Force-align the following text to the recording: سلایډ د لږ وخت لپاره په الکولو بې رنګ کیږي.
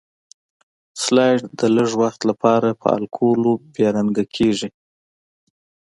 سلایډ 1.03 1.41
د 1.59 1.61
لږ 1.75 1.89
وخت 2.01 2.21
لپاره 2.29 2.69
په 2.81 2.87
الکولو 2.97 3.51
بې 3.73 3.87
رنګ 3.95 4.15
کیږي. 4.35 4.69